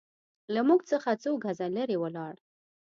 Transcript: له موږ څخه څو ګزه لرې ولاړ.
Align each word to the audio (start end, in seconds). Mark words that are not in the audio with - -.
له 0.53 0.61
موږ 0.67 0.81
څخه 0.91 1.11
څو 1.23 1.31
ګزه 1.43 1.67
لرې 1.75 1.97
ولاړ. 1.99 2.35